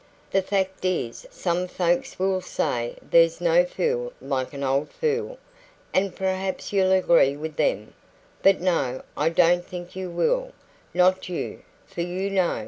The 0.31 0.41
fact 0.41 0.83
is 0.83 1.27
some 1.29 1.67
folks 1.67 2.17
would 2.17 2.43
say 2.43 2.97
there's 3.03 3.39
no 3.39 3.65
fool 3.65 4.13
like 4.19 4.51
an 4.51 4.63
old 4.63 4.89
fool, 4.89 5.37
and 5.93 6.15
perhaps 6.15 6.73
you'll 6.73 6.91
agree 6.91 7.37
with 7.37 7.55
them; 7.55 7.93
but 8.41 8.59
no, 8.59 9.03
I 9.15 9.29
don't 9.29 9.63
think 9.63 9.95
you 9.95 10.09
will 10.09 10.53
not 10.95 11.29
you, 11.29 11.61
for 11.85 12.01
you 12.01 12.31
know... 12.31 12.59